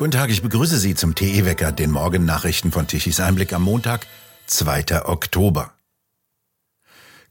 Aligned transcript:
Guten 0.00 0.12
Tag, 0.12 0.30
ich 0.30 0.40
begrüße 0.40 0.78
Sie 0.78 0.94
zum 0.94 1.14
TE-Wecker, 1.14 1.72
den 1.72 1.90
Morgennachrichten 1.90 2.72
von 2.72 2.86
Tichys 2.86 3.20
Einblick 3.20 3.52
am 3.52 3.64
Montag, 3.64 4.06
2. 4.46 5.04
Oktober. 5.04 5.74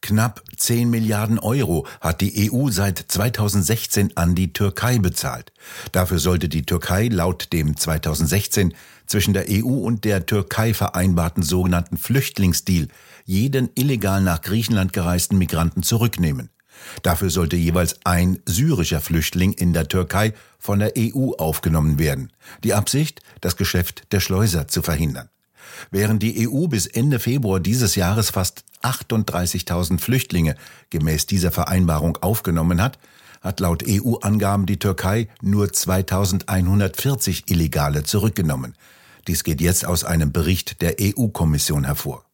Knapp 0.02 0.44
10 0.56 0.88
Milliarden 0.88 1.40
Euro 1.40 1.88
hat 2.00 2.22
die 2.22 2.52
EU 2.52 2.70
seit 2.70 3.00
2016 3.00 4.16
an 4.18 4.36
die 4.36 4.54
Türkei 4.54 5.00
bezahlt. 5.00 5.52
Dafür 5.94 6.20
sollte 6.20 6.48
die 6.48 6.62
Türkei 6.62 7.08
laut 7.08 7.52
dem 7.54 7.76
2016 7.76 8.76
zwischen 9.08 9.34
der 9.34 9.46
EU 9.50 9.80
und 9.80 10.06
der 10.06 10.28
Türkei 10.28 10.76
vereinbarten 10.76 11.42
sogenannten 11.42 11.98
Flüchtlingsdeal 11.98 12.88
jeden 13.26 13.72
illegal 13.74 14.22
nach 14.22 14.42
Griechenland 14.42 14.94
gereisten 14.94 15.40
Migranten 15.40 15.82
zurücknehmen. 15.82 16.52
Dafür 17.04 17.30
sollte 17.30 17.56
jeweils 17.56 17.98
ein 18.04 18.40
syrischer 18.46 19.02
Flüchtling 19.02 19.54
in 19.54 19.74
der 19.74 19.88
Türkei 19.88 20.34
von 20.58 20.80
der 20.80 20.94
EU 20.98 21.32
aufgenommen 21.38 22.00
werden. 22.00 22.32
Die 22.64 22.74
Absicht, 22.74 23.22
das 23.42 23.58
Geschäft 23.58 24.04
der 24.12 24.20
Schleuser 24.20 24.68
zu 24.68 24.82
verhindern. 24.82 25.30
Während 25.92 26.24
die 26.24 26.48
EU 26.48 26.68
bis 26.68 26.86
Ende 26.88 27.20
Februar 27.20 27.60
dieses 27.60 27.96
Jahres 27.96 28.32
fast 28.32 28.64
38.000 28.84 30.00
Flüchtlinge 30.00 30.56
gemäß 30.90 31.26
dieser 31.26 31.52
Vereinbarung 31.52 32.18
aufgenommen 32.18 32.82
hat, 32.82 32.98
hat 33.42 33.60
laut 33.60 33.84
EU-Angaben 33.88 34.66
die 34.66 34.80
Türkei 34.80 35.30
nur 35.42 35.72
2140 35.72 37.50
Illegale 37.50 38.04
zurückgenommen. 38.04 38.76
Dies 39.28 39.44
geht 39.44 39.62
jetzt 39.62 39.86
aus 39.86 40.04
einem 40.04 40.32
Bericht 40.32 40.82
der 40.82 40.96
EU-Kommission 41.00 41.86
hervor. 41.86 42.26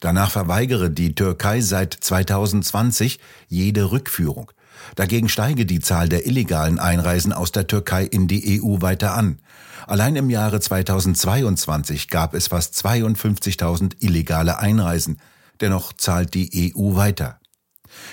Danach 0.00 0.30
verweigere 0.30 0.90
die 0.90 1.14
Türkei 1.14 1.60
seit 1.60 1.94
2020 1.94 3.20
jede 3.48 3.90
Rückführung. 3.90 4.50
Dagegen 4.94 5.28
steige 5.28 5.66
die 5.66 5.80
Zahl 5.80 6.08
der 6.08 6.26
illegalen 6.26 6.78
Einreisen 6.78 7.32
aus 7.32 7.52
der 7.52 7.66
Türkei 7.66 8.04
in 8.04 8.28
die 8.28 8.60
EU 8.62 8.80
weiter 8.80 9.14
an. 9.14 9.40
Allein 9.86 10.16
im 10.16 10.30
Jahre 10.30 10.60
2022 10.60 12.08
gab 12.08 12.34
es 12.34 12.48
fast 12.48 12.74
52.000 12.74 13.96
illegale 14.00 14.58
Einreisen. 14.58 15.18
Dennoch 15.60 15.92
zahlt 15.92 16.34
die 16.34 16.72
EU 16.74 16.94
weiter. 16.94 17.40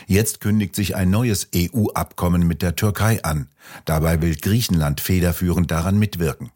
Jetzt 0.08 0.42
kündigt 0.42 0.75
sich 0.75 0.95
ein 0.95 1.09
neues 1.09 1.49
EU-Abkommen 1.55 2.47
mit 2.47 2.61
der 2.61 2.75
Türkei 2.75 3.23
an. 3.23 3.47
Dabei 3.86 4.21
will 4.21 4.36
Griechenland 4.36 5.02
federführend 5.02 5.69
daran 5.71 5.99
mitwirken. 5.99 6.52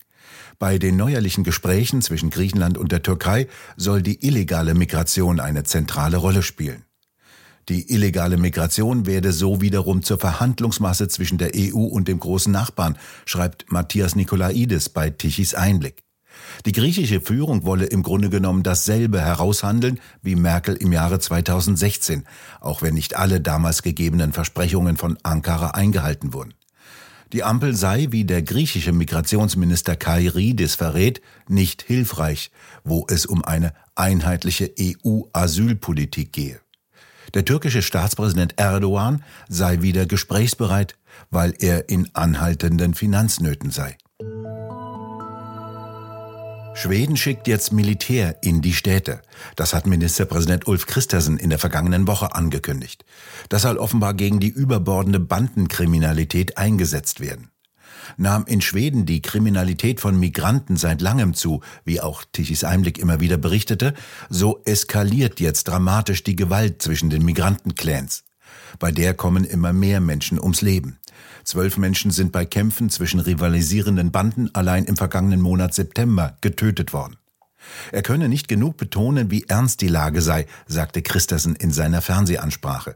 Bei 0.62 0.78
den 0.78 0.96
neuerlichen 0.96 1.44
Gesprächen 1.44 2.04
zwischen 2.04 2.30
Griechenland 2.30 2.78
und 2.78 2.92
der 2.92 3.02
Türkei 3.02 3.48
soll 3.78 4.04
die 4.04 4.24
illegale 4.24 4.76
Migration 4.76 5.40
eine 5.40 5.64
zentrale 5.64 6.18
Rolle 6.18 6.44
spielen. 6.44 6.86
Die 7.68 7.92
illegale 7.92 8.38
Migration 8.38 9.08
werde 9.08 9.32
so 9.32 9.60
wiederum 9.62 10.04
zur 10.04 10.20
Verhandlungsmasse 10.20 11.08
zwischen 11.08 11.40
der 11.40 11.54
EU 11.56 11.80
und 11.80 12.08
dem 12.08 12.20
großen 12.20 12.54
Nachbarn, 12.54 13.00
schreibt 13.26 13.72
Matthias 13.72 14.16
Nikolaidis 14.16 14.90
bei 14.90 15.10
Tichys 15.10 15.56
Einblick. 15.56 16.04
Die 16.68 16.74
griechische 16.74 17.22
Führung 17.22 17.66
wolle 17.66 17.88
im 17.88 18.04
Grunde 18.04 18.30
genommen 18.30 18.62
dasselbe 18.62 19.20
heraushandeln 19.20 20.00
wie 20.22 20.36
Merkel 20.36 20.76
im 20.76 20.94
Jahre 20.94 21.18
2016, 21.18 22.24
auch 22.60 22.84
wenn 22.84 22.94
nicht 22.94 23.18
alle 23.18 23.42
damals 23.42 23.82
gegebenen 23.82 24.32
Versprechungen 24.32 24.96
von 24.96 25.18
Ankara 25.24 25.72
eingehalten 25.72 26.36
wurden. 26.36 26.54
Die 27.34 27.44
Ampel 27.44 27.76
sei, 27.76 28.08
wie 28.10 28.26
der 28.26 28.42
griechische 28.42 28.92
Migrationsminister 28.92 29.96
Kairidis 29.96 30.76
verrät, 30.76 31.22
nicht 31.48 31.82
hilfreich, 31.82 32.52
wo 32.84 33.06
es 33.08 33.26
um 33.26 33.44
eine 33.46 33.74
einheitliche 33.96 34.74
EU-Asylpolitik 34.78 36.34
gehe. 36.34 36.60
Der 37.34 37.46
türkische 37.46 37.82
Staatspräsident 37.82 38.56
Erdogan 38.58 39.24
sei 39.48 39.82
wieder 39.82 40.06
gesprächsbereit, 40.06 40.96
weil 41.30 41.54
er 41.60 41.88
in 41.88 42.10
anhaltenden 42.14 42.94
Finanznöten 42.96 43.72
sei. 43.72 43.98
Schweden 46.74 47.18
schickt 47.18 47.48
jetzt 47.48 47.74
Militär 47.74 48.38
in 48.42 48.62
die 48.62 48.74
Städte. 48.74 49.22
Das 49.56 49.74
hat 49.74 49.86
Ministerpräsident 49.86 50.68
Ulf 50.68 50.86
Christensen 50.86 51.38
in 51.38 51.50
der 51.50 51.60
vergangenen 51.60 52.08
Woche 52.08 52.34
angekündigt. 52.34 53.06
Das 53.50 53.64
soll 53.64 53.78
offenbar 53.78 54.14
gegen 54.14 54.40
die 54.40 54.50
überbordende 54.50 55.20
Bandenkriminalität 55.20 56.58
eingesetzt 56.58 57.20
werden. 57.20 57.52
Nahm 58.18 58.46
in 58.46 58.62
Schweden 58.62 59.06
die 59.06 59.22
Kriminalität 59.22 60.00
von 60.00 60.20
Migranten 60.20 60.78
seit 60.78 61.02
langem 61.02 61.34
zu, 61.34 61.62
wie 61.86 62.02
auch 62.02 62.24
Tichys 62.32 62.64
Einblick 62.64 62.98
immer 62.98 63.20
wieder 63.20 63.38
berichtete, 63.38 63.94
so 64.30 64.62
eskaliert 64.66 65.40
jetzt 65.40 65.68
dramatisch 65.68 66.24
die 66.24 66.36
Gewalt 66.36 66.82
zwischen 66.82 67.10
den 67.10 67.24
Migrantenclans. 67.24 68.24
Bei 68.80 68.92
der 68.92 69.14
kommen 69.14 69.44
immer 69.44 69.74
mehr 69.74 70.00
Menschen 70.02 70.40
ums 70.40 70.62
Leben. 70.62 70.98
Zwölf 71.52 71.76
Menschen 71.76 72.12
sind 72.12 72.32
bei 72.32 72.46
Kämpfen 72.46 72.90
zwischen 72.90 73.20
rivalisierenden 73.20 74.10
Banden 74.10 74.56
allein 74.56 74.86
im 74.86 74.96
vergangenen 74.96 75.42
Monat 75.42 75.74
September 75.74 76.38
getötet 76.40 76.94
worden. 76.94 77.18
Er 77.92 78.04
könne 78.04 78.30
nicht 78.30 78.48
genug 78.48 78.78
betonen, 78.78 79.32
wie 79.32 79.44
ernst 79.50 79.82
die 79.82 79.90
Lage 79.90 80.22
sei, 80.22 80.48
sagte 80.66 81.02
Christensen 81.02 81.58
in 81.58 81.72
seiner 81.72 82.02
Fernsehansprache. 82.02 82.96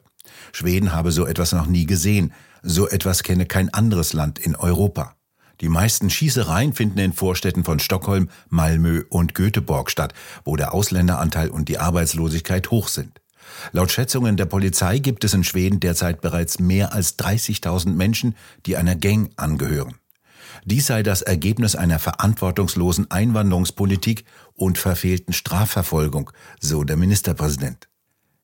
Schweden 0.54 0.94
habe 0.94 1.12
so 1.12 1.26
etwas 1.26 1.52
noch 1.52 1.66
nie 1.66 1.86
gesehen, 1.86 2.32
so 2.64 2.88
etwas 2.88 3.24
kenne 3.24 3.46
kein 3.46 3.74
anderes 3.74 4.14
Land 4.14 4.40
in 4.40 4.56
Europa. 4.56 5.18
Die 5.60 5.68
meisten 5.68 6.10
Schießereien 6.10 6.72
finden 6.72 7.00
in 7.00 7.12
Vorstädten 7.12 7.66
von 7.66 7.80
Stockholm, 7.80 8.30
Malmö 8.48 9.04
und 9.10 9.36
Göteborg 9.36 9.92
statt, 9.92 10.14
wo 10.46 10.56
der 10.56 10.74
Ausländeranteil 10.74 11.50
und 11.50 11.68
die 11.68 11.80
Arbeitslosigkeit 11.80 12.72
hoch 12.72 12.88
sind. 12.88 13.20
Laut 13.72 13.92
Schätzungen 13.92 14.38
der 14.38 14.46
Polizei 14.46 15.00
gibt 15.00 15.24
es 15.24 15.34
in 15.34 15.44
Schweden 15.44 15.80
derzeit 15.80 16.22
bereits 16.22 16.60
mehr 16.60 16.94
als 16.94 17.18
30.000 17.20 17.90
Menschen, 17.94 18.36
die 18.66 18.78
einer 18.78 18.96
Gang 18.96 19.32
angehören. 19.38 19.96
Dies 20.64 20.88
sei 20.88 21.04
das 21.04 21.22
Ergebnis 21.22 21.76
einer 21.76 22.00
verantwortungslosen 22.00 23.12
Einwanderungspolitik 23.12 24.26
und 24.54 24.78
verfehlten 24.78 25.34
Strafverfolgung, 25.34 26.32
so 26.60 26.84
der 26.84 26.98
Ministerpräsident. 26.98 27.88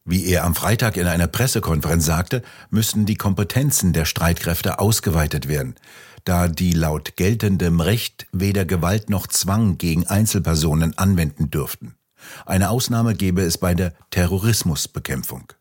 Wie 0.04 0.26
er 0.26 0.46
am 0.46 0.56
Freitag 0.56 0.98
in 0.98 1.08
einer 1.08 1.28
Pressekonferenz 1.28 2.06
sagte, 2.06 2.42
müssten 2.70 3.06
die 3.06 3.16
Kompetenzen 3.16 3.94
der 3.94 4.06
Streitkräfte 4.06 4.80
ausgeweitet 4.80 5.48
werden, 5.48 5.76
da 6.24 6.48
die 6.48 6.74
laut 6.74 7.16
geltendem 7.16 7.80
Recht 7.80 8.28
weder 8.32 8.66
Gewalt 8.66 9.10
noch 9.10 9.28
Zwang 9.28 9.78
gegen 9.78 10.08
Einzelpersonen 10.08 10.98
anwenden 10.98 11.52
dürften. 11.52 11.96
Eine 12.46 12.70
Ausnahme 12.70 13.16
gäbe 13.16 13.42
es 13.42 13.58
bei 13.58 13.74
der 13.74 13.94
Terrorismusbekämpfung. 14.10 15.54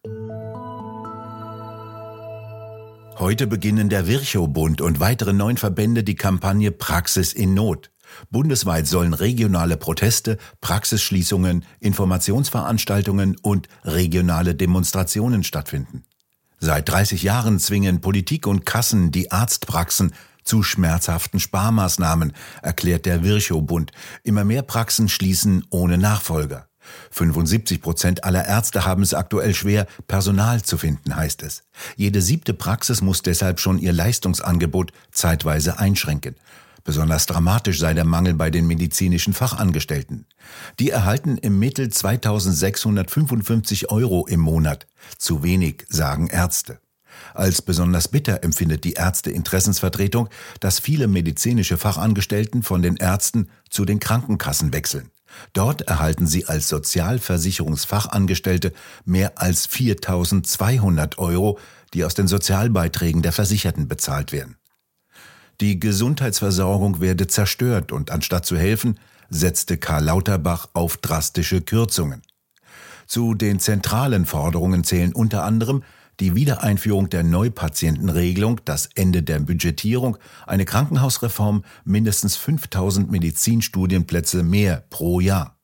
Heute 3.19 3.47
beginnen 3.47 3.91
der 3.91 4.07
Virchow-Bund 4.07 4.81
und 4.81 4.99
weitere 4.99 5.35
neun 5.35 5.59
Verbände 5.59 6.03
die 6.03 6.15
Kampagne 6.15 6.71
Praxis 6.71 7.35
in 7.35 7.53
Not. 7.53 7.91
Bundesweit 8.31 8.87
sollen 8.87 9.15
regionale 9.15 9.77
Proteste, 9.77 10.39
Praxisschließungen, 10.61 11.65
Informationsveranstaltungen 11.81 13.37
und 13.43 13.69
regionale 13.85 14.55
Demonstrationen 14.55 15.45
stattfinden. 15.45 16.05
Seit 16.59 16.89
30 16.89 17.23
Jahren 17.23 17.59
zwingen 17.59 18.01
Politik 18.01 18.47
und 18.47 18.67
Kassen 18.67 19.11
die 19.11 19.31
Arztpraxen 19.33 20.13
zu 20.51 20.65
schmerzhaften 20.65 21.39
Sparmaßnahmen, 21.39 22.33
erklärt 22.61 23.07
der 23.07 23.23
Virchow-Bund. 23.23 23.93
Immer 24.25 24.43
mehr 24.43 24.63
Praxen 24.63 25.09
schließen 25.09 25.65
ohne 25.71 25.97
Nachfolger. 25.97 26.67
75 27.13 27.81
Prozent 27.81 28.25
aller 28.25 28.45
Ärzte 28.45 28.85
haben 28.85 29.05
es 29.05 29.15
aktuell 29.15 29.55
schwer, 29.55 29.87
Personal 30.09 30.61
zu 30.61 30.77
finden, 30.77 31.15
heißt 31.15 31.45
es. 31.45 31.63
Jede 31.95 32.21
siebte 32.21 32.53
Praxis 32.53 33.01
muss 33.01 33.23
deshalb 33.23 33.61
schon 33.61 33.79
ihr 33.79 33.93
Leistungsangebot 33.93 34.93
zeitweise 35.13 35.79
einschränken. 35.79 36.35
Besonders 36.83 37.27
dramatisch 37.27 37.79
sei 37.79 37.95
der 37.95 38.05
Mangel 38.05 38.35
bei 38.35 38.51
den 38.51 38.67
medizinischen 38.67 39.35
Fachangestellten. 39.35 40.27
Die 40.81 40.91
erhalten 40.91 41.39
im 41.39 41.61
Mittel 41.61 41.91
2655 41.91 43.89
Euro 43.93 44.27
im 44.27 44.41
Monat. 44.41 44.89
Zu 45.17 45.45
wenig, 45.45 45.85
sagen 45.89 46.27
Ärzte. 46.27 46.81
Als 47.41 47.63
besonders 47.63 48.09
bitter 48.09 48.45
empfindet 48.45 48.85
die 48.85 48.93
Ärzteinteressensvertretung, 48.93 50.29
dass 50.61 50.79
viele 50.79 51.09
medizinische 51.09 51.79
Fachangestellten 51.79 52.63
von 52.63 52.83
den 52.83 52.97
Ärzten 52.97 53.49
zu 53.71 53.87
den 53.87 53.99
Krankenkassen 53.99 54.75
wechseln. 54.75 55.11
Dort 55.55 55.81
erhalten 55.81 56.27
sie 56.27 56.45
als 56.45 56.69
Sozialversicherungsfachangestellte 56.69 58.75
mehr 59.07 59.41
als 59.41 59.65
4200 59.65 61.17
Euro, 61.17 61.59
die 61.95 62.05
aus 62.05 62.13
den 62.13 62.29
Sozialbeiträgen 62.29 63.23
der 63.23 63.33
Versicherten 63.33 63.89
bezahlt 63.89 64.33
werden. 64.33 64.59
Die 65.63 65.81
Gesundheitsversorgung 65.81 67.01
werde 67.01 67.27
zerstört 67.27 67.91
und 67.91 68.11
anstatt 68.11 68.45
zu 68.45 68.59
helfen, 68.59 69.01
setzte 69.31 69.79
Karl 69.79 70.05
Lauterbach 70.05 70.69
auf 70.75 70.99
drastische 70.99 71.63
Kürzungen. 71.63 72.21
Zu 73.07 73.33
den 73.33 73.61
zentralen 73.61 74.27
Forderungen 74.27 74.85
zählen 74.85 75.15
unter 75.15 75.43
anderem 75.43 75.83
die 76.21 76.35
Wiedereinführung 76.35 77.09
der 77.09 77.23
Neupatientenregelung, 77.23 78.61
das 78.65 78.89
Ende 78.95 79.23
der 79.23 79.41
Budgetierung, 79.41 80.19
eine 80.47 80.65
Krankenhausreform, 80.65 81.65
mindestens 81.85 82.37
5000 82.37 83.11
Medizinstudienplätze 83.11 84.43
mehr 84.43 84.85
pro 84.91 85.21
Jahr. 85.21 85.57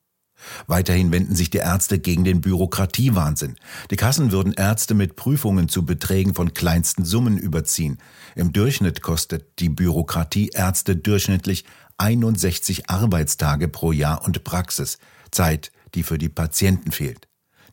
Weiterhin 0.67 1.11
wenden 1.11 1.35
sich 1.35 1.49
die 1.49 1.57
Ärzte 1.57 1.99
gegen 1.99 2.23
den 2.23 2.41
Bürokratiewahnsinn. 2.41 3.55
Die 3.89 3.95
Kassen 3.95 4.31
würden 4.31 4.53
Ärzte 4.53 4.93
mit 4.93 5.15
Prüfungen 5.15 5.67
zu 5.67 5.85
Beträgen 5.85 6.35
von 6.35 6.53
kleinsten 6.53 7.05
Summen 7.05 7.37
überziehen. 7.37 7.97
Im 8.35 8.53
Durchschnitt 8.53 9.01
kostet 9.01 9.59
die 9.59 9.69
Bürokratie 9.69 10.49
Ärzte 10.53 10.95
durchschnittlich 10.95 11.65
61 11.97 12.89
Arbeitstage 12.89 13.67
pro 13.67 13.91
Jahr 13.91 14.23
und 14.23 14.43
Praxis, 14.43 14.99
Zeit, 15.31 15.71
die 15.95 16.03
für 16.03 16.19
die 16.19 16.29
Patienten 16.29 16.91
fehlt. 16.91 17.26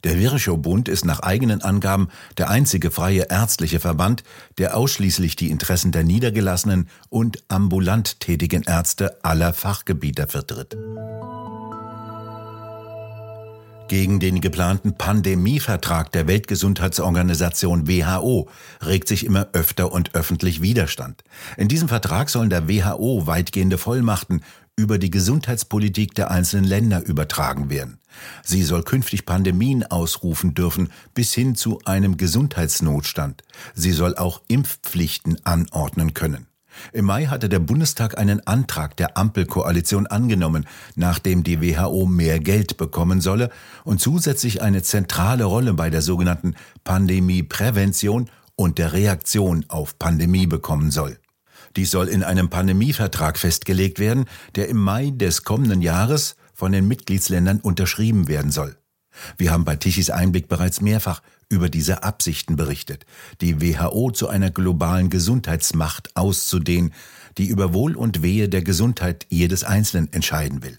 Der 0.04 0.18
Virchow-Bund 0.18 0.88
ist 0.88 1.06
nach 1.06 1.20
eigenen 1.20 1.62
Angaben 1.62 2.08
der 2.36 2.50
einzige 2.50 2.90
freie 2.90 3.26
ärztliche 3.30 3.80
Verband, 3.80 4.22
der 4.58 4.76
ausschließlich 4.76 5.34
die 5.34 5.50
Interessen 5.50 5.92
der 5.92 6.04
niedergelassenen 6.04 6.88
und 7.08 7.42
ambulant 7.48 8.20
tätigen 8.20 8.62
Ärzte 8.64 9.18
aller 9.24 9.54
Fachgebiete 9.54 10.26
vertritt. 10.26 10.76
Gegen 13.88 14.18
den 14.18 14.40
geplanten 14.40 14.96
Pandemievertrag 14.96 16.10
der 16.12 16.26
Weltgesundheitsorganisation 16.26 17.86
WHO 17.86 18.48
regt 18.84 19.08
sich 19.08 19.24
immer 19.24 19.48
öfter 19.52 19.92
und 19.92 20.14
öffentlich 20.14 20.62
Widerstand. 20.62 21.22
In 21.58 21.68
diesem 21.68 21.88
Vertrag 21.88 22.30
sollen 22.30 22.48
der 22.48 22.68
WHO 22.68 23.26
weitgehende 23.26 23.76
Vollmachten 23.76 24.42
über 24.76 24.98
die 24.98 25.10
Gesundheitspolitik 25.10 26.14
der 26.14 26.30
einzelnen 26.30 26.64
Länder 26.64 27.04
übertragen 27.04 27.70
werden. 27.70 27.98
Sie 28.42 28.62
soll 28.62 28.82
künftig 28.82 29.24
Pandemien 29.24 29.84
ausrufen 29.84 30.54
dürfen 30.54 30.90
bis 31.14 31.32
hin 31.32 31.54
zu 31.54 31.80
einem 31.84 32.16
Gesundheitsnotstand. 32.16 33.42
Sie 33.74 33.92
soll 33.92 34.16
auch 34.16 34.42
Impfpflichten 34.48 35.44
anordnen 35.44 36.14
können. 36.14 36.46
Im 36.92 37.04
Mai 37.04 37.26
hatte 37.26 37.48
der 37.48 37.60
Bundestag 37.60 38.18
einen 38.18 38.44
Antrag 38.46 38.96
der 38.96 39.16
Ampelkoalition 39.16 40.08
angenommen, 40.08 40.66
nachdem 40.96 41.44
die 41.44 41.60
WHO 41.60 42.06
mehr 42.06 42.40
Geld 42.40 42.76
bekommen 42.76 43.20
solle 43.20 43.50
und 43.84 44.00
zusätzlich 44.00 44.60
eine 44.60 44.82
zentrale 44.82 45.44
Rolle 45.44 45.74
bei 45.74 45.88
der 45.88 46.02
sogenannten 46.02 46.56
Pandemieprävention 46.82 48.28
und 48.56 48.78
der 48.78 48.92
Reaktion 48.92 49.64
auf 49.68 49.98
Pandemie 49.98 50.48
bekommen 50.48 50.90
soll. 50.90 51.18
Dies 51.76 51.90
soll 51.90 52.08
in 52.08 52.22
einem 52.22 52.50
Pandemievertrag 52.50 53.38
festgelegt 53.38 53.98
werden, 53.98 54.26
der 54.54 54.68
im 54.68 54.78
Mai 54.78 55.10
des 55.10 55.44
kommenden 55.44 55.82
Jahres 55.82 56.36
von 56.52 56.72
den 56.72 56.86
Mitgliedsländern 56.86 57.60
unterschrieben 57.60 58.28
werden 58.28 58.50
soll. 58.50 58.76
Wir 59.36 59.52
haben 59.52 59.64
bei 59.64 59.76
Tichys 59.76 60.10
Einblick 60.10 60.48
bereits 60.48 60.80
mehrfach 60.80 61.22
über 61.48 61.68
diese 61.68 62.02
Absichten 62.02 62.56
berichtet, 62.56 63.06
die 63.40 63.60
WHO 63.60 64.10
zu 64.10 64.28
einer 64.28 64.50
globalen 64.50 65.10
Gesundheitsmacht 65.10 66.16
auszudehnen, 66.16 66.92
die 67.38 67.46
über 67.46 67.74
Wohl 67.74 67.96
und 67.96 68.22
Wehe 68.22 68.48
der 68.48 68.62
Gesundheit 68.62 69.26
jedes 69.28 69.64
Einzelnen 69.64 70.12
entscheiden 70.12 70.62
will. 70.62 70.78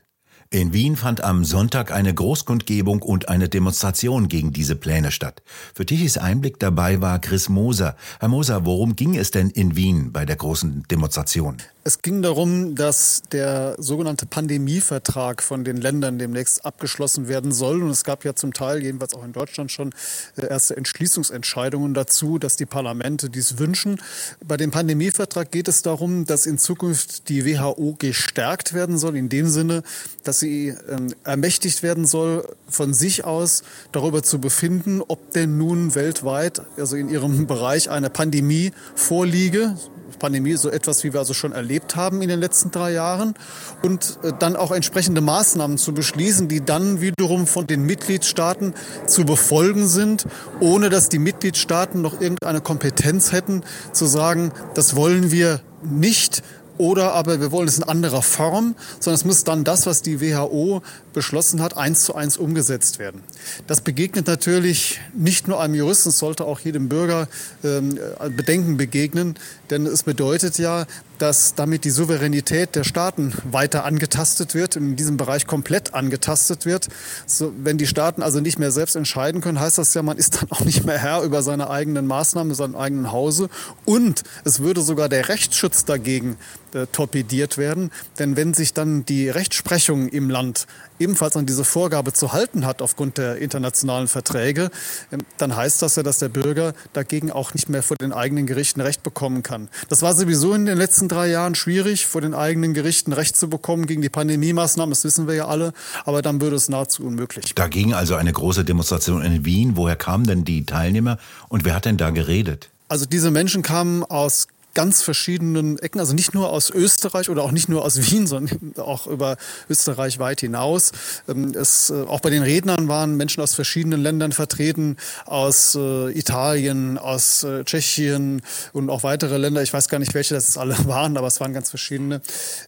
In 0.55 0.71
Wien 0.71 0.95
fand 0.95 1.21
am 1.21 1.43
Sonntag 1.43 1.91
eine 1.91 2.13
Großkundgebung 2.13 3.01
und 3.01 3.27
eine 3.27 3.49
Demonstration 3.49 4.29
gegen 4.29 4.53
diese 4.53 4.77
Pläne 4.77 5.11
statt. 5.11 5.43
Für 5.73 5.85
Tichys 5.85 6.17
Einblick 6.17 6.59
dabei 6.59 7.01
war 7.01 7.19
Chris 7.19 7.49
Moser. 7.49 7.97
Herr 8.21 8.29
Moser, 8.29 8.65
worum 8.65 8.95
ging 8.95 9.17
es 9.17 9.31
denn 9.31 9.49
in 9.49 9.75
Wien 9.75 10.13
bei 10.13 10.25
der 10.25 10.37
großen 10.37 10.85
Demonstration? 10.89 11.57
Es 11.87 12.01
ging 12.01 12.23
darum, 12.23 12.73
dass 12.73 13.21
der 13.31 13.75
sogenannte 13.77 14.25
Pandemievertrag 14.25 15.43
von 15.43 15.63
den 15.63 15.77
Ländern 15.77 16.17
demnächst 16.17 16.65
abgeschlossen 16.65 17.27
werden 17.27 17.51
soll. 17.51 17.83
Und 17.83 17.91
es 17.91 18.03
gab 18.03 18.25
ja 18.25 18.33
zum 18.33 18.53
Teil, 18.53 18.81
jedenfalls 18.81 19.13
auch 19.13 19.23
in 19.23 19.33
Deutschland 19.33 19.71
schon, 19.71 19.93
äh, 20.35 20.47
erste 20.47 20.75
Entschließungsentscheidungen 20.77 21.93
dazu, 21.93 22.39
dass 22.39 22.55
die 22.55 22.65
Parlamente 22.65 23.29
dies 23.29 23.59
wünschen. 23.59 24.01
Bei 24.43 24.57
dem 24.57 24.71
Pandemievertrag 24.71 25.51
geht 25.51 25.67
es 25.67 25.83
darum, 25.83 26.25
dass 26.25 26.47
in 26.47 26.57
Zukunft 26.57 27.29
die 27.29 27.45
WHO 27.45 27.97
gestärkt 27.99 28.73
werden 28.73 28.97
soll, 28.97 29.15
in 29.15 29.29
dem 29.29 29.47
Sinne, 29.47 29.83
dass 30.23 30.39
sie 30.39 30.69
ähm, 30.89 31.13
ermächtigt 31.23 31.83
werden 31.83 32.07
soll, 32.07 32.47
von 32.67 32.95
sich 32.95 33.25
aus 33.25 33.61
darüber 33.91 34.23
zu 34.23 34.39
befinden, 34.39 35.03
ob 35.07 35.33
denn 35.33 35.59
nun 35.59 35.93
weltweit, 35.93 36.63
also 36.77 36.95
in 36.95 37.09
ihrem 37.09 37.45
Bereich, 37.45 37.91
eine 37.91 38.09
Pandemie 38.09 38.71
vorliege 38.95 39.75
Pandemie, 40.19 40.53
so 40.53 40.69
etwas, 40.69 41.03
wie 41.03 41.13
wir 41.13 41.19
also 41.19 41.33
schon 41.33 41.51
erlebt 41.51 41.95
haben 41.95 42.21
in 42.21 42.29
den 42.29 42.39
letzten 42.39 42.71
drei 42.71 42.91
Jahren. 42.91 43.33
Und 43.81 44.19
äh, 44.23 44.31
dann 44.37 44.55
auch 44.55 44.71
entsprechende 44.71 45.21
Maßnahmen 45.21 45.77
zu 45.77 45.93
beschließen, 45.93 46.47
die 46.47 46.63
dann 46.63 47.01
wiederum 47.01 47.47
von 47.47 47.67
den 47.67 47.85
Mitgliedstaaten 47.85 48.73
zu 49.07 49.25
befolgen 49.25 49.87
sind, 49.87 50.25
ohne 50.59 50.89
dass 50.89 51.09
die 51.09 51.19
Mitgliedstaaten 51.19 52.01
noch 52.01 52.19
irgendeine 52.21 52.61
Kompetenz 52.61 53.31
hätten, 53.31 53.63
zu 53.91 54.05
sagen, 54.05 54.51
das 54.73 54.95
wollen 54.95 55.31
wir 55.31 55.61
nicht 55.83 56.41
oder 56.77 57.13
aber 57.13 57.39
wir 57.39 57.51
wollen 57.51 57.67
es 57.67 57.77
in 57.77 57.83
anderer 57.83 58.21
Form, 58.21 58.75
sondern 58.99 59.15
es 59.15 59.25
muss 59.25 59.43
dann 59.43 59.63
das, 59.63 59.85
was 59.85 60.01
die 60.01 60.21
WHO 60.21 60.81
beschlossen 61.13 61.61
hat, 61.61 61.77
eins 61.77 62.03
zu 62.03 62.15
eins 62.15 62.37
umgesetzt 62.37 62.99
werden. 62.99 63.21
Das 63.67 63.81
begegnet 63.81 64.27
natürlich 64.27 64.99
nicht 65.13 65.47
nur 65.47 65.61
einem 65.61 65.75
Juristen, 65.75 66.09
es 66.09 66.19
sollte 66.19 66.45
auch 66.45 66.59
jedem 66.59 66.89
Bürger 66.89 67.27
ähm, 67.63 67.97
Bedenken 68.35 68.77
begegnen, 68.77 69.35
denn 69.69 69.85
es 69.85 70.03
bedeutet 70.03 70.57
ja, 70.57 70.85
dass 71.17 71.55
damit 71.55 71.85
die 71.85 71.89
Souveränität 71.89 72.75
der 72.75 72.83
Staaten 72.83 73.33
weiter 73.49 73.85
angetastet 73.85 74.53
wird, 74.53 74.75
in 74.75 74.95
diesem 74.95 75.17
Bereich 75.17 75.47
komplett 75.47 75.93
angetastet 75.93 76.65
wird. 76.65 76.89
So, 77.25 77.53
wenn 77.57 77.77
die 77.77 77.87
Staaten 77.87 78.21
also 78.21 78.41
nicht 78.41 78.59
mehr 78.59 78.71
selbst 78.71 78.95
entscheiden 78.95 79.41
können, 79.41 79.59
heißt 79.59 79.77
das 79.77 79.93
ja, 79.93 80.03
man 80.03 80.17
ist 80.17 80.41
dann 80.41 80.51
auch 80.51 80.61
nicht 80.61 80.85
mehr 80.85 80.97
Herr 80.97 81.23
über 81.23 81.41
seine 81.41 81.69
eigenen 81.69 82.07
Maßnahmen, 82.07 82.53
seinem 82.53 82.75
eigenen 82.75 83.11
Hause. 83.11 83.49
Und 83.85 84.23
es 84.43 84.59
würde 84.59 84.81
sogar 84.81 85.09
der 85.09 85.29
Rechtsschutz 85.29 85.85
dagegen 85.85 86.37
äh, 86.75 86.87
torpediert 86.91 87.57
werden. 87.57 87.89
Denn 88.19 88.35
wenn 88.35 88.53
sich 88.53 88.73
dann 88.73 89.05
die 89.05 89.29
Rechtsprechung 89.29 90.09
im 90.09 90.29
Land 90.29 90.67
ebenfalls 90.99 91.37
an 91.37 91.45
diese 91.45 91.63
Vorgabe 91.63 92.13
zu 92.13 92.33
halten 92.33 92.65
hat 92.65 92.81
aufgrund 92.81 93.17
der 93.17 93.37
internationalen 93.37 94.07
Verträge, 94.07 94.69
ähm, 95.11 95.19
dann 95.37 95.55
heißt 95.55 95.81
das 95.81 95.95
ja, 95.95 96.03
dass 96.03 96.19
der 96.19 96.29
Bürger 96.29 96.73
dagegen 96.93 97.31
auch 97.31 97.53
nicht 97.53 97.69
mehr 97.69 97.81
vor 97.81 97.97
den 97.97 98.11
eigenen 98.11 98.45
Gerichten 98.45 98.81
Recht 98.81 99.03
bekommen 99.03 99.41
kann. 99.41 99.69
Das 99.89 100.01
war 100.01 100.13
sowieso 100.13 100.53
in 100.53 100.65
den 100.65 100.77
letzten 100.77 101.07
drei 101.07 101.27
Jahren 101.27 101.55
schwierig, 101.55 102.05
vor 102.07 102.21
den 102.21 102.33
eigenen 102.33 102.73
Gerichten 102.73 103.13
Recht 103.13 103.37
zu 103.37 103.49
bekommen 103.49 103.85
gegen 103.85 104.01
die 104.01 104.09
Pandemie-Maßnahmen. 104.09 104.91
Das 104.91 105.03
wissen 105.05 105.27
wir 105.27 105.35
ja 105.35 105.47
alle. 105.47 105.73
Aber 106.03 106.21
dann 106.21 106.41
würde 106.41 106.57
es 106.57 106.67
nahezu 106.67 107.05
unmöglich. 107.05 107.55
Da 107.55 107.67
ging 107.67 107.93
also 107.93 108.15
eine 108.15 108.33
große 108.33 108.65
Demonstration 108.65 109.21
in 109.21 109.45
Wien. 109.45 109.77
Woher 109.77 109.95
kamen 109.95 110.25
denn 110.25 110.43
die 110.43 110.65
Teilnehmer 110.65 111.17
und 111.47 111.63
wer 111.63 111.75
hat 111.75 111.85
denn 111.85 111.97
da 111.97 112.09
geredet? 112.09 112.69
Also 112.87 113.05
diese 113.05 113.31
Menschen 113.31 113.63
kamen 113.63 114.03
aus 114.03 114.47
ganz 114.75 115.01
verschiedenen 115.01 115.79
Ecken, 115.79 115.99
also 115.99 116.13
nicht 116.13 116.35
nur 116.35 116.51
aus 116.51 116.69
Österreich 116.69 117.29
oder 117.29 117.41
auch 117.41 117.51
nicht 117.51 117.69
nur 117.69 117.83
aus 117.83 118.11
Wien, 118.11 118.27
sondern 118.35 118.73
auch 118.77 119.07
über 119.07 119.37
Österreich 119.69 120.19
weit 120.19 120.41
hinaus. 120.41 120.91
Ähm, 121.27 121.53
es, 121.55 121.89
äh, 121.89 122.03
auch 122.03 122.19
bei 122.19 122.29
den 122.29 122.43
Rednern 122.43 122.87
waren 122.87 123.15
Menschen 123.15 123.41
aus 123.41 123.55
verschiedenen 123.55 124.01
Ländern 124.01 124.31
vertreten, 124.31 124.97
aus 125.25 125.75
äh, 125.75 126.11
Italien, 126.11 126.97
aus 126.99 127.43
äh, 127.43 127.63
Tschechien 127.63 128.41
und 128.73 128.89
auch 128.89 129.03
weitere 129.03 129.37
Länder. 129.37 129.63
Ich 129.63 129.73
weiß 129.73 129.89
gar 129.89 129.99
nicht, 129.99 130.13
welche 130.13 130.35
das 130.35 130.57
alle 130.57 130.75
waren, 130.85 131.17
aber 131.17 131.27
es 131.27 131.39
waren 131.39 131.53
ganz 131.53 131.69
verschiedene. 131.69 132.21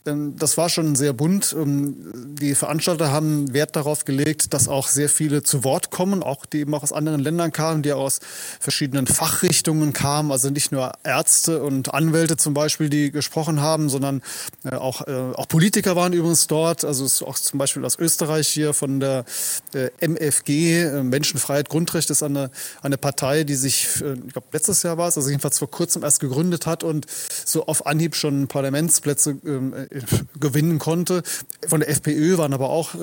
Ähm, 0.05 0.35
das 0.37 0.57
war 0.57 0.69
schon 0.69 0.95
sehr 0.95 1.13
bunt. 1.13 1.55
Ähm, 1.57 2.35
die 2.39 2.55
Veranstalter 2.55 3.11
haben 3.11 3.53
Wert 3.53 3.75
darauf 3.75 4.05
gelegt, 4.05 4.53
dass 4.53 4.67
auch 4.67 4.87
sehr 4.87 5.09
viele 5.09 5.43
zu 5.43 5.63
Wort 5.63 5.91
kommen, 5.91 6.23
auch 6.23 6.45
die 6.45 6.59
eben 6.59 6.73
auch 6.73 6.83
aus 6.83 6.93
anderen 6.93 7.19
Ländern 7.19 7.51
kamen, 7.51 7.83
die 7.83 7.91
aus 7.91 8.19
verschiedenen 8.59 9.07
Fachrichtungen 9.07 9.91
kamen, 9.93 10.31
also 10.31 10.49
nicht 10.49 10.71
nur 10.71 10.93
Ärzte 11.03 11.61
und 11.61 11.93
Anwälte 11.97 12.37
zum 12.37 12.53
Beispiel, 12.53 12.89
die 12.89 13.11
gesprochen 13.11 13.61
haben, 13.61 13.89
sondern 13.89 14.21
äh, 14.63 14.75
auch, 14.75 15.05
äh, 15.07 15.11
auch 15.33 15.47
Politiker 15.47 15.95
waren 15.95 16.13
übrigens 16.13 16.47
dort. 16.47 16.85
Also 16.85 17.05
es 17.05 17.15
ist 17.15 17.23
auch 17.23 17.35
zum 17.35 17.57
Beispiel 17.57 17.83
aus 17.83 17.97
Österreich 17.97 18.47
hier 18.47 18.73
von 18.73 18.99
der 18.99 19.25
äh, 19.73 19.89
MFG, 19.99 20.83
äh, 20.83 21.03
Menschenfreiheit, 21.03 21.69
Grundrecht, 21.69 22.09
ist 22.09 22.23
eine, 22.23 22.51
eine 22.81 22.97
Partei, 22.97 23.43
die 23.43 23.55
sich, 23.55 23.87
äh, 24.01 24.13
ich 24.13 24.33
glaube 24.33 24.47
letztes 24.51 24.83
Jahr 24.83 24.97
war 24.97 25.07
es, 25.07 25.17
also 25.17 25.29
jedenfalls 25.29 25.57
vor 25.57 25.71
kurzem 25.71 26.03
erst 26.03 26.19
gegründet 26.19 26.67
hat 26.67 26.83
und 26.83 27.07
so 27.45 27.65
auf 27.65 27.85
Anhieb 27.87 28.15
schon 28.15 28.47
Parlamentsplätze 28.47 29.37
ähm, 29.45 29.73
äh, 29.73 30.01
gewinnen 30.39 30.79
konnte. 30.79 31.23
Von 31.67 31.79
der 31.79 31.89
FPÖ 31.89 32.37
waren 32.37 32.53
aber 32.53 32.69
auch 32.69 32.95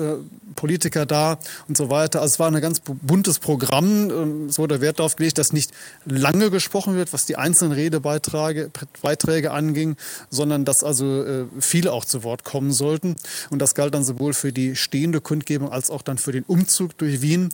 Politiker 0.55 1.05
da 1.05 1.37
und 1.67 1.77
so 1.77 1.89
weiter. 1.89 2.21
Also 2.21 2.33
es 2.33 2.39
war 2.39 2.51
ein 2.51 2.61
ganz 2.61 2.79
buntes 2.79 3.39
Programm. 3.39 4.09
Ähm, 4.09 4.45
es 4.47 4.57
wurde 4.57 4.81
Wert 4.81 4.99
darauf 4.99 5.15
gelegt, 5.15 5.37
dass 5.37 5.53
nicht 5.53 5.71
lange 6.05 6.49
gesprochen 6.49 6.95
wird, 6.95 7.13
was 7.13 7.25
die 7.25 7.35
einzelnen 7.35 7.73
Redebeiträge 7.73 8.69
Beiträge 9.01 9.51
anging, 9.51 9.95
sondern 10.29 10.65
dass 10.65 10.83
also 10.83 11.23
äh, 11.23 11.45
viele 11.59 11.93
auch 11.93 12.05
zu 12.05 12.23
Wort 12.23 12.43
kommen 12.43 12.71
sollten. 12.71 13.15
Und 13.49 13.59
das 13.59 13.75
galt 13.75 13.93
dann 13.93 14.03
sowohl 14.03 14.33
für 14.33 14.51
die 14.51 14.75
stehende 14.75 15.21
Kundgebung 15.21 15.71
als 15.71 15.89
auch 15.89 16.01
dann 16.01 16.17
für 16.17 16.31
den 16.31 16.43
Umzug 16.43 16.97
durch 16.97 17.21
Wien. 17.21 17.49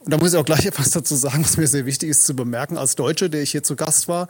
Und 0.00 0.12
da 0.12 0.18
muss 0.18 0.32
ich 0.32 0.38
auch 0.38 0.44
gleich 0.44 0.66
etwas 0.66 0.90
dazu 0.90 1.16
sagen, 1.16 1.44
was 1.44 1.56
mir 1.56 1.66
sehr 1.66 1.86
wichtig 1.86 2.10
ist 2.10 2.24
zu 2.24 2.34
bemerken. 2.34 2.76
Als 2.76 2.94
Deutsche, 2.94 3.28
der 3.28 3.42
ich 3.42 3.50
hier 3.50 3.62
zu 3.62 3.76
Gast 3.76 4.08
war, 4.08 4.28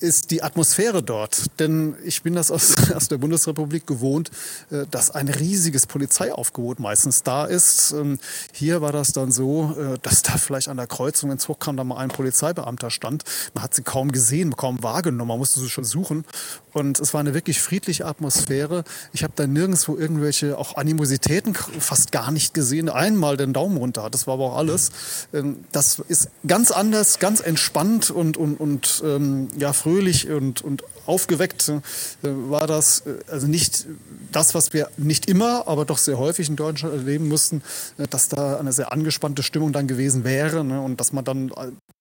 ist 0.00 0.30
die 0.30 0.42
Atmosphäre 0.42 1.02
dort. 1.02 1.46
Denn 1.58 1.96
ich 2.04 2.22
bin 2.22 2.34
das 2.34 2.50
aus, 2.50 2.74
aus 2.94 3.08
der 3.08 3.18
Bundesrepublik 3.18 3.86
gewohnt, 3.86 4.30
äh, 4.70 4.86
dass 4.90 5.10
ein 5.10 5.28
riesiges 5.28 5.86
Polizeiaufgebot 5.86 6.80
meistens 6.80 7.22
da 7.22 7.44
ist. 7.44 7.92
Ähm, 7.92 8.18
hier 8.52 8.82
war 8.82 8.92
das 8.92 9.12
dann 9.12 9.32
so, 9.32 9.74
äh, 9.78 9.98
dass 10.02 10.22
da 10.22 10.36
vielleicht 10.36 10.68
an 10.68 10.76
der 10.76 10.86
Kreuzung, 10.86 11.30
wenn 11.30 11.38
es 11.38 11.48
hochkam, 11.48 11.76
da 11.76 11.84
mal 11.84 11.96
ein 11.96 12.08
Polizeibeamter 12.08 12.90
stand. 12.90 13.24
Man 13.54 13.64
hat 13.64 13.74
sie 13.74 13.82
kaum 13.82 14.12
gesehen, 14.12 14.56
kaum 14.56 14.82
wahrgenommen, 14.82 15.28
man 15.28 15.38
musste 15.38 15.60
sie 15.60 15.70
schon 15.70 15.84
suchen. 15.84 16.24
Und 16.72 17.00
es 17.00 17.12
war 17.14 17.20
eine 17.20 17.34
wirklich 17.34 17.60
friedliche 17.60 18.06
Atmosphäre. 18.06 18.84
Ich 19.12 19.22
habe 19.24 19.32
da 19.36 19.46
nirgendwo 19.46 19.96
irgendwelche 19.96 20.58
auch 20.58 20.76
Animositäten 20.76 21.54
fast 21.54 22.12
gar 22.12 22.30
nicht 22.30 22.54
gesehen. 22.54 22.88
Einmal 22.88 23.36
den 23.36 23.52
Daumen 23.52 23.76
runter, 23.76 24.08
das 24.10 24.26
war 24.26 24.34
aber 24.34 24.52
auch 24.52 24.56
alles. 24.58 24.90
Ähm, 25.32 25.64
das 25.72 25.98
ist 26.08 26.28
ganz 26.46 26.70
anders, 26.70 27.18
ganz 27.18 27.40
entspannt 27.40 28.10
und, 28.10 28.36
und, 28.36 28.56
und 28.56 29.02
ähm, 29.04 29.48
ja, 29.62 29.72
fröhlich 29.72 30.28
und, 30.28 30.60
und 30.62 30.82
aufgeweckt 31.06 31.68
äh, 31.68 31.80
war 32.22 32.66
das. 32.66 33.04
Äh, 33.06 33.14
also 33.30 33.46
nicht 33.46 33.86
das, 34.32 34.54
was 34.54 34.72
wir 34.72 34.88
nicht 34.96 35.26
immer, 35.26 35.68
aber 35.68 35.84
doch 35.84 35.98
sehr 35.98 36.18
häufig 36.18 36.48
in 36.48 36.56
Deutschland 36.56 36.94
erleben 36.94 37.28
mussten, 37.28 37.62
äh, 37.96 38.08
dass 38.08 38.28
da 38.28 38.58
eine 38.58 38.72
sehr 38.72 38.92
angespannte 38.92 39.42
Stimmung 39.42 39.72
dann 39.72 39.86
gewesen 39.86 40.24
wäre 40.24 40.64
ne, 40.64 40.80
und 40.80 41.00
dass 41.00 41.12
man 41.12 41.24
dann 41.24 41.52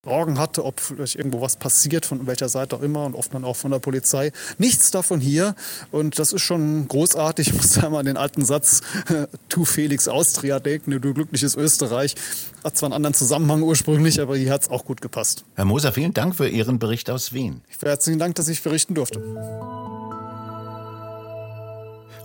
Sorgen 0.04 0.40
hatte, 0.40 0.66
ob 0.66 0.80
vielleicht 0.80 1.16
irgendwo 1.16 1.42
was 1.42 1.58
passiert, 1.58 2.08
von 2.08 2.26
welcher 2.26 2.50
Seite 2.50 2.76
auch 2.76 2.82
immer 2.82 3.06
und 3.06 3.14
oft 3.14 3.32
dann 3.36 3.46
auch 3.46 3.56
von 3.56 3.70
der 3.70 3.78
Polizei. 3.78 4.32
Nichts 4.58 4.90
davon 4.90 5.20
hier 5.20 5.54
und 5.92 6.18
das 6.18 6.34
ist 6.34 6.42
schon 6.42 6.88
großartig. 6.88 7.50
Ich 7.50 7.54
muss 7.54 7.74
da 7.74 7.88
mal 7.92 8.00
an 8.00 8.08
den 8.08 8.18
alten 8.18 8.44
Satz, 8.44 8.82
tu 9.50 9.64
Felix 9.64 10.08
Austria 10.08 10.60
denken, 10.60 11.00
du 11.00 11.14
glückliches 11.14 11.56
Österreich. 11.56 12.16
Hat 12.64 12.78
zwar 12.78 12.88
einen 12.88 12.96
anderen 12.96 13.14
Zusammenhang 13.14 13.62
ursprünglich, 13.62 14.20
aber 14.20 14.36
hier 14.36 14.52
hat 14.52 14.64
es 14.64 14.70
auch 14.70 14.86
gut 14.86 15.02
gepasst. 15.02 15.44
Herr 15.54 15.66
Moser, 15.66 15.92
vielen 15.92 16.16
Dank 16.16 16.36
für 16.36 16.48
Ihren 16.48 16.80
Bericht 16.80 17.12
aus 17.12 17.34
Wien. 17.34 17.51
Herzlichen 17.82 18.20
Dank, 18.20 18.36
dass 18.36 18.48
ich 18.48 18.62
berichten 18.62 18.94
durfte. 18.94 19.20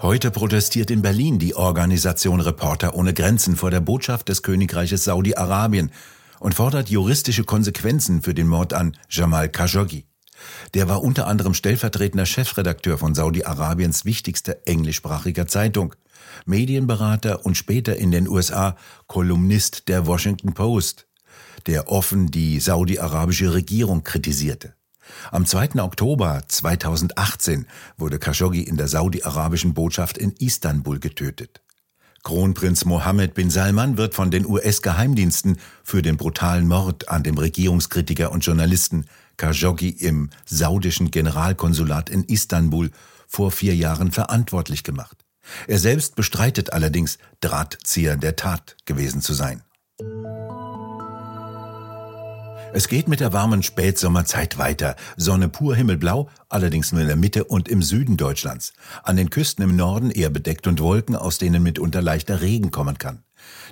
Heute 0.03 0.31
protestiert 0.31 0.91
in 0.91 1.01
Berlin 1.01 1.39
die 1.39 1.57
Organisation 1.57 2.41
Reporter 2.41 2.95
ohne 2.95 3.15
Grenzen 3.15 3.57
vor 3.57 3.71
der 3.71 3.81
Botschaft 3.81 4.29
des 4.29 4.43
Königreiches 4.43 5.05
Saudi-Arabien 5.05 5.91
und 6.39 6.55
fordert 6.55 6.91
juristische 6.91 7.45
Konsequenzen 7.45 8.23
für 8.23 8.35
den 8.35 8.47
Mord 8.47 8.75
an 8.75 8.97
Jamal 9.09 9.49
Khashoggi. 9.49 10.07
Der 10.75 10.89
war 10.89 11.03
unter 11.03 11.27
anderem 11.27 11.55
stellvertretender 11.55 12.27
Chefredakteur 12.27 12.99
von 12.99 13.15
Saudi-Arabiens 13.15 14.05
wichtigster 14.05 14.57
englischsprachiger 14.67 15.47
Zeitung, 15.49 15.95
Medienberater 16.45 17.45
und 17.45 17.57
später 17.57 17.97
in 17.97 18.11
den 18.11 18.29
USA 18.29 18.77
Kolumnist 19.07 19.89
der 19.89 20.07
Washington 20.07 20.55
Post, 20.55 21.07
der 21.67 21.91
offen 21.91 22.31
die 22.31 22.61
saudi-arabische 22.61 23.55
Regierung 23.55 24.05
kritisierte. 24.05 24.76
Am 25.31 25.47
2. 25.47 25.81
Oktober 25.83 26.43
2018 26.47 27.67
wurde 27.97 28.19
Khashoggi 28.19 28.63
in 28.63 28.77
der 28.77 28.89
saudi-arabischen 28.89 29.75
Botschaft 29.75 30.19
in 30.19 30.33
Istanbul 30.33 30.99
getötet. 30.99 31.63
Kronprinz 32.23 32.85
Mohammed 32.85 33.35
bin 33.35 33.51
Salman 33.51 33.97
wird 33.97 34.15
von 34.15 34.33
den 34.33 34.47
US-Geheimdiensten 34.47 35.59
für 35.85 36.03
den 36.03 36.17
brutalen 36.17 36.67
Mord 36.67 37.09
an 37.09 37.23
dem 37.23 37.39
Regierungskritiker 37.39 38.33
und 38.33 38.45
Journalisten 38.45 39.07
Khashoggi 39.37 39.91
im 39.91 40.31
saudischen 40.45 41.11
Generalkonsulat 41.11 42.11
in 42.11 42.25
Istanbul 42.25 42.91
vor 43.29 43.53
vier 43.53 43.77
Jahren 43.77 44.11
verantwortlich 44.11 44.83
gemacht. 44.83 45.25
Er 45.69 45.79
selbst 45.79 46.17
bestreitet 46.17 46.73
allerdings, 46.73 47.19
Drahtzieher 47.41 48.17
der 48.17 48.35
Tat 48.35 48.77
gewesen 48.87 49.21
zu 49.21 49.33
sein. 49.33 49.63
Es 52.73 52.89
geht 52.89 53.09
mit 53.09 53.21
der 53.21 53.33
warmen 53.33 53.63
Spätsommerzeit 53.63 54.59
weiter. 54.59 54.97
Sonne 55.17 55.49
pur 55.49 55.75
himmelblau, 55.75 56.29
allerdings 56.49 56.93
nur 56.93 57.01
in 57.01 57.07
der 57.07 57.17
Mitte 57.17 57.45
und 57.45 57.69
im 57.69 57.83
Süden 57.83 58.17
Deutschlands. 58.17 58.75
An 59.03 59.17
den 59.17 59.31
Küsten 59.31 59.65
im 59.65 59.77
Norden 59.77 60.11
eher 60.11 60.31
bedeckt 60.31 60.67
und 60.67 60.81
Wolken, 60.81 61.17
aus 61.17 61.39
denen 61.39 61.63
mitunter 61.63 62.03
leichter 62.03 62.43
Regen 62.43 62.71
kommen 62.71 62.99
kann. 62.99 63.23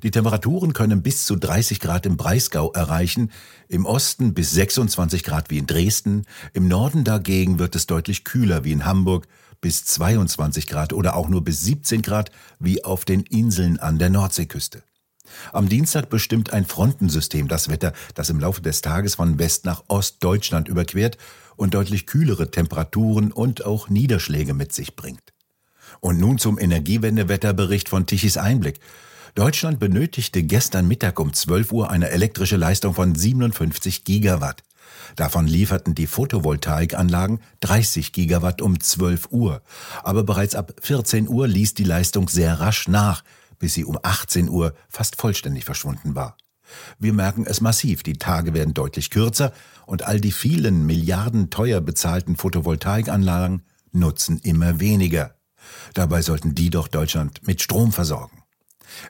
Die 0.02 0.10
Temperaturen 0.10 0.72
können 0.72 1.02
bis 1.02 1.26
zu 1.26 1.36
30 1.36 1.80
Grad 1.80 2.06
im 2.06 2.16
Breisgau 2.16 2.72
erreichen, 2.72 3.30
im 3.68 3.86
Osten 3.86 4.32
bis 4.34 4.52
26 4.52 5.22
Grad 5.22 5.50
wie 5.50 5.58
in 5.58 5.66
Dresden, 5.66 6.24
im 6.52 6.68
Norden 6.68 7.04
dagegen 7.04 7.58
wird 7.58 7.74
es 7.76 7.86
deutlich 7.86 8.24
kühler 8.24 8.64
wie 8.64 8.72
in 8.72 8.84
Hamburg, 8.84 9.26
bis 9.60 9.84
22 9.86 10.66
Grad 10.66 10.92
oder 10.92 11.16
auch 11.16 11.28
nur 11.28 11.42
bis 11.42 11.62
17 11.62 12.02
Grad 12.02 12.30
wie 12.58 12.84
auf 12.84 13.04
den 13.04 13.22
Inseln 13.22 13.78
an 13.78 13.98
der 13.98 14.10
Nordseeküste. 14.10 14.82
Am 15.52 15.68
Dienstag 15.68 16.10
bestimmt 16.10 16.52
ein 16.52 16.64
Frontensystem 16.64 17.48
das 17.48 17.68
Wetter, 17.68 17.92
das 18.14 18.30
im 18.30 18.40
Laufe 18.40 18.62
des 18.62 18.80
Tages 18.80 19.16
von 19.16 19.38
West 19.38 19.64
nach 19.64 19.84
Ost 19.88 20.16
Deutschland 20.20 20.68
überquert 20.68 21.18
und 21.56 21.74
deutlich 21.74 22.06
kühlere 22.06 22.50
Temperaturen 22.50 23.32
und 23.32 23.64
auch 23.64 23.88
Niederschläge 23.88 24.54
mit 24.54 24.72
sich 24.72 24.96
bringt. 24.96 25.32
Und 26.00 26.18
nun 26.18 26.38
zum 26.38 26.58
Energiewendewetterbericht 26.58 27.88
von 27.88 28.06
Tichys 28.06 28.36
Einblick. 28.36 28.80
Deutschland 29.34 29.80
benötigte 29.80 30.42
gestern 30.42 30.86
Mittag 30.86 31.18
um 31.18 31.32
12 31.32 31.72
Uhr 31.72 31.90
eine 31.90 32.10
elektrische 32.10 32.56
Leistung 32.56 32.94
von 32.94 33.14
57 33.14 34.04
Gigawatt. 34.04 34.62
Davon 35.16 35.46
lieferten 35.46 35.94
die 35.94 36.06
Photovoltaikanlagen 36.06 37.40
30 37.60 38.12
Gigawatt 38.12 38.62
um 38.62 38.78
12 38.78 39.28
Uhr. 39.30 39.62
Aber 40.02 40.22
bereits 40.22 40.54
ab 40.54 40.72
14 40.80 41.28
Uhr 41.28 41.48
ließ 41.48 41.74
die 41.74 41.84
Leistung 41.84 42.28
sehr 42.28 42.60
rasch 42.60 42.88
nach 42.88 43.24
bis 43.58 43.74
sie 43.74 43.84
um 43.84 43.98
18 44.02 44.48
Uhr 44.48 44.74
fast 44.88 45.20
vollständig 45.20 45.64
verschwunden 45.64 46.14
war. 46.14 46.36
Wir 46.98 47.12
merken 47.12 47.44
es 47.46 47.60
massiv, 47.60 48.02
die 48.02 48.14
Tage 48.14 48.54
werden 48.54 48.74
deutlich 48.74 49.10
kürzer 49.10 49.52
und 49.86 50.02
all 50.02 50.20
die 50.20 50.32
vielen 50.32 50.86
Milliarden 50.86 51.50
teuer 51.50 51.80
bezahlten 51.80 52.36
Photovoltaikanlagen 52.36 53.62
nutzen 53.92 54.38
immer 54.38 54.80
weniger. 54.80 55.34
Dabei 55.94 56.22
sollten 56.22 56.54
die 56.54 56.70
doch 56.70 56.88
Deutschland 56.88 57.46
mit 57.46 57.62
Strom 57.62 57.92
versorgen. 57.92 58.42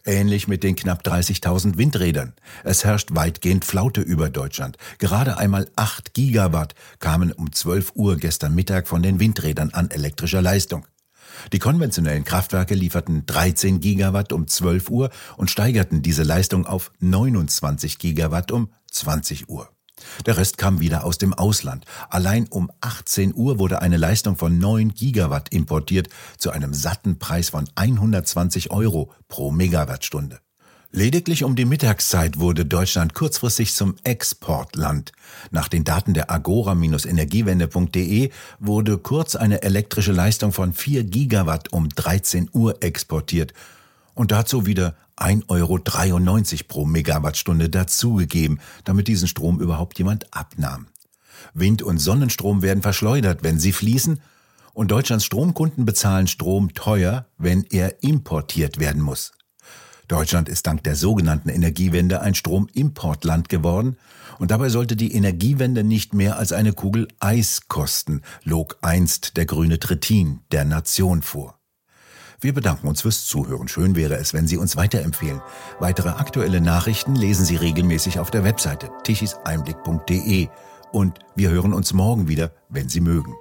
Ähnlich 0.05 0.49
mit 0.49 0.63
den 0.63 0.77
knapp 0.77 1.07
30.000 1.07 1.77
Windrädern. 1.77 2.35
Es 2.63 2.85
herrscht 2.85 3.15
weitgehend 3.15 3.65
Flaute 3.65 4.01
über 4.01 4.31
Deutschland. 4.31 4.79
Gerade 4.99 5.37
einmal 5.37 5.69
8 5.77 6.15
Gigawatt 6.15 6.75
kamen 7.01 7.33
um 7.33 7.53
12 7.53 7.93
Uhr 7.95 8.17
gestern 8.17 8.55
Mittag 8.55 8.89
von 8.89 9.03
den 9.03 9.21
Windrädern 9.21 9.71
an 9.71 9.91
elektrischer 9.91 10.43
Leistung. 10.43 10.87
Die 11.53 11.59
konventionellen 11.59 12.25
Kraftwerke 12.25 12.75
lieferten 12.75 13.27
13 13.27 13.81
Gigawatt 13.81 14.33
um 14.33 14.47
12 14.47 14.91
Uhr 14.91 15.11
und 15.37 15.51
steigerten 15.51 16.03
diese 16.03 16.23
Leistung 16.23 16.67
auf 16.67 16.91
29 17.01 17.99
Gigawatt 17.99 18.53
um 18.53 18.71
20 18.91 19.49
Uhr. 19.49 19.69
Der 20.27 20.37
Rest 20.37 20.59
kam 20.59 20.81
wieder 20.81 21.05
aus 21.05 21.19
dem 21.19 21.33
Ausland. 21.33 21.85
Allein 22.11 22.47
um 22.49 22.71
18 22.81 23.35
Uhr 23.35 23.59
wurde 23.59 23.81
eine 23.81 23.97
Leistung 23.97 24.37
von 24.37 24.59
9 24.59 24.95
Gigawatt 24.95 25.53
importiert 25.53 26.09
zu 26.37 26.51
einem 26.51 26.75
satten 26.75 27.19
Preis 27.19 27.51
von 27.51 27.69
120 27.75 28.71
Euro 28.71 29.13
pro 29.29 29.51
Megawattstunde. 29.51 30.41
Lediglich 30.97 31.43
um 31.43 31.57
die 31.57 31.65
Mittagszeit 31.65 32.39
wurde 32.39 32.65
Deutschland 32.65 33.15
kurzfristig 33.15 33.75
zum 33.75 33.97
Exportland. 34.05 35.11
Nach 35.51 35.67
den 35.67 35.83
Daten 35.83 36.15
der 36.15 36.31
agora-energiewende.de 36.31 38.31
wurde 38.61 38.99
kurz 38.99 39.35
eine 39.35 39.63
elektrische 39.63 40.13
Leistung 40.13 40.53
von 40.53 40.73
4 40.73 41.03
Gigawatt 41.03 41.73
um 41.73 41.89
13 41.89 42.49
Uhr 42.53 42.81
exportiert 42.81 43.55
und 44.15 44.31
dazu 44.31 44.67
wieder 44.67 44.95
1,93 45.17 45.49
Euro 45.49 45.81
pro 46.69 46.85
Megawattstunde 46.85 47.71
dazugegeben, 47.71 48.61
damit 48.85 49.09
diesen 49.09 49.27
Strom 49.27 49.61
überhaupt 49.61 49.99
jemand 49.99 50.33
abnahm. 50.33 50.87
Wind- 51.55 51.83
und 51.83 51.99
Sonnenstrom 51.99 52.63
werden 52.63 52.85
verschleudert, 52.85 53.43
wenn 53.43 53.59
sie 53.59 53.73
fließen, 53.73 54.21
und 54.75 54.93
Deutschlands 54.93 55.25
Stromkunden 55.25 55.87
bezahlen 55.87 56.29
Strom 56.29 56.73
teuer, 56.73 57.27
wenn 57.37 57.65
er 57.65 58.05
importiert 58.05 58.79
werden 58.79 59.03
muss. 59.03 59.33
Deutschland 60.09 60.49
ist 60.49 60.67
dank 60.67 60.85
der 60.85 60.97
sogenannten 60.97 61.49
Energiewende 61.49 62.21
ein 62.21 62.35
Stromimportland 62.35 63.49
geworden 63.49 63.97
und 64.39 64.51
dabei 64.51 64.69
sollte 64.69 64.97
die 64.97 65.15
Energiewende 65.15 65.85
nicht 65.85 66.15
mehr 66.15 66.39
als 66.39 66.53
eine 66.53 66.73
Kugel 66.73 67.09
Eis 67.21 67.69
kosten, 67.69 68.23
log 68.43 68.79
einst 68.83 69.37
der 69.37 69.47
grüne 69.47 69.79
Trittin 69.79 70.41
der 70.53 70.65
Nation 70.65 71.23
vor. 71.23 71.59
Wir 72.41 72.53
bedanken 72.53 72.89
uns 72.89 73.03
fürs 73.03 73.25
Zuhören. 73.25 73.69
Schön 73.69 73.97
wäre 73.97 74.17
es, 74.17 74.35
wenn 74.35 74.47
Sie 74.47 74.59
uns 74.59 74.77
weiterempfehlen. 74.77 75.41
Weitere 75.81 76.11
aktuelle 76.11 76.61
Nachrichten 76.61 77.15
lesen 77.15 77.47
Sie 77.47 77.57
regelmäßig 77.57 78.19
auf 78.19 78.31
der 78.31 78.45
Webseite 78.45 78.91
tichiseinblick.de 79.05 80.49
und 80.93 81.19
wir 81.35 81.51
hören 81.51 81.73
uns 81.73 81.95
morgen 81.95 82.29
wieder, 82.29 82.53
wenn 82.69 82.91
Sie 82.91 83.01
mögen. 83.01 83.35